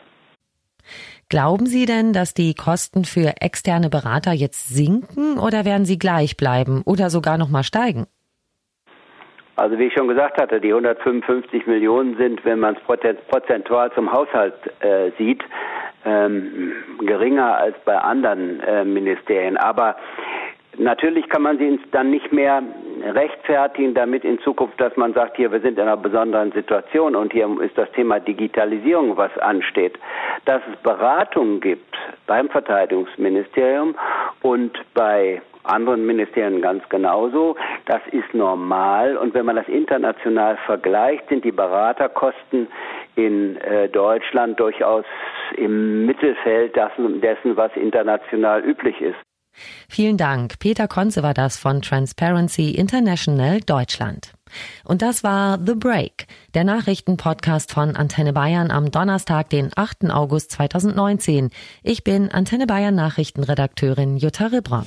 Glauben 1.29 1.67
Sie 1.67 1.87
denn, 1.87 2.13
dass 2.13 2.35
die 2.35 2.55
Kosten 2.55 3.05
für 3.05 3.35
externe 3.41 3.89
Berater 3.89 4.33
jetzt 4.33 4.69
sinken 4.69 5.39
oder 5.39 5.65
werden 5.65 5.85
sie 5.85 5.99
gleich 5.99 6.37
bleiben 6.37 6.83
oder 6.85 7.09
sogar 7.09 7.39
noch 7.39 7.49
mal 7.49 7.63
steigen? 7.63 8.07
Also 9.55 9.79
wie 9.79 9.85
ich 9.85 9.93
schon 9.93 10.09
gesagt 10.09 10.41
hatte, 10.41 10.59
die 10.59 10.71
155 10.71 11.67
Millionen 11.67 12.17
sind, 12.17 12.45
wenn 12.45 12.59
man 12.61 12.77
es 12.77 13.19
prozentual 13.29 13.93
zum 13.93 14.11
Haushalt 14.11 14.55
äh, 14.81 15.11
sieht, 15.19 15.45
ähm, 16.05 16.73
geringer 17.01 17.57
als 17.57 17.77
bei 17.85 17.97
anderen 17.97 18.61
äh, 18.61 18.85
Ministerien. 18.85 19.57
Aber 19.57 19.97
Natürlich 20.79 21.29
kann 21.29 21.43
man 21.43 21.59
sie 21.59 21.79
dann 21.91 22.11
nicht 22.11 22.33
mehr 22.33 22.63
rechtfertigen 23.03 23.93
damit 23.93 24.25
in 24.25 24.39
Zukunft, 24.41 24.81
dass 24.81 24.97
man 24.97 25.13
sagt, 25.13 25.37
hier, 25.37 25.51
wir 25.53 25.61
sind 25.61 25.79
in 25.79 25.83
einer 25.83 25.97
besonderen 25.97 26.53
Situation 26.53 27.17
und 27.17 27.33
hier 27.33 27.49
ist 27.61 27.77
das 27.77 27.91
Thema 27.93 28.21
Digitalisierung, 28.21 29.17
was 29.17 29.37
ansteht. 29.39 29.99
Dass 30.45 30.63
es 30.73 30.79
Beratungen 30.83 31.61
gibt 31.61 31.95
beim 32.27 32.49
Verteidigungsministerium 32.49 33.95
und 34.43 34.79
bei 34.95 35.43
anderen 35.65 36.07
Ministerien 36.07 36.61
ganz 36.63 36.89
genauso. 36.89 37.57
Das 37.87 38.01
ist 38.13 38.33
normal. 38.35 39.17
Und 39.17 39.35
wenn 39.35 39.47
man 39.47 39.57
das 39.57 39.69
international 39.69 40.57
vergleicht, 40.67 41.29
sind 41.29 41.45
die 41.45 41.53
Beraterkosten 41.53 42.69
in 43.17 43.57
äh, 43.59 43.89
Deutschland 43.89 44.59
durchaus 44.59 45.05
im 45.57 46.07
Mittelfeld 46.07 46.77
dessen, 46.77 47.57
was 47.57 47.75
international 47.77 48.65
üblich 48.65 49.01
ist. 49.01 49.19
Vielen 49.89 50.17
Dank. 50.17 50.59
Peter 50.59 50.87
Konze 50.87 51.23
war 51.23 51.35
das 51.35 51.59
von 51.59 51.83
Transparency 51.83 52.71
International 52.71 53.61
Deutschland. 53.61 54.33
Und 54.85 55.03
das 55.03 55.23
war 55.23 55.59
The 55.65 55.75
Break, 55.75 56.27
der 56.55 56.65
Nachrichtenpodcast 56.65 57.73
von 57.73 57.97
Antenne 57.97 58.33
Bayern 58.33 58.71
am 58.71 58.91
Donnerstag, 58.91 59.51
den 59.51 59.71
8. 59.75 60.11
August 60.11 60.53
2019. 60.53 61.51
Ich 61.83 62.05
bin 62.05 62.31
Antenne 62.31 62.67
Bayern 62.67 62.95
Nachrichtenredakteurin 62.95 64.17
Jutta 64.17 64.47
Ribrock. 64.47 64.87